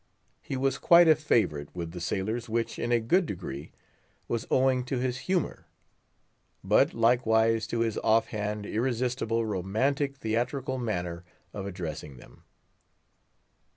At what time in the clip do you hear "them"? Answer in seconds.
12.17-12.41